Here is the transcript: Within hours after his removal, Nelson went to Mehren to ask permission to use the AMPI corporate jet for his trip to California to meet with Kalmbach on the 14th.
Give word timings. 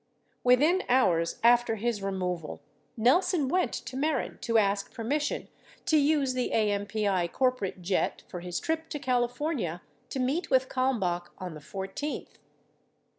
Within 0.43 0.81
hours 0.89 1.39
after 1.43 1.75
his 1.75 2.01
removal, 2.01 2.59
Nelson 2.97 3.47
went 3.47 3.71
to 3.71 3.95
Mehren 3.95 4.39
to 4.41 4.57
ask 4.57 4.91
permission 4.91 5.47
to 5.85 5.95
use 5.95 6.33
the 6.33 6.49
AMPI 6.51 7.31
corporate 7.31 7.83
jet 7.83 8.23
for 8.27 8.39
his 8.39 8.59
trip 8.59 8.89
to 8.89 8.97
California 8.97 9.83
to 10.09 10.17
meet 10.19 10.49
with 10.49 10.69
Kalmbach 10.69 11.29
on 11.37 11.53
the 11.53 11.59
14th. 11.59 12.39